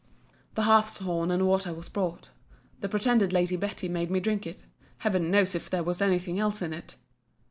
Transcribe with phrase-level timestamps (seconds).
[0.55, 2.31] The hartshorn and water was brought.
[2.79, 4.65] The pretended Lady Betty made me drink it.
[4.97, 6.95] Heaven knows if there was any thing else in it!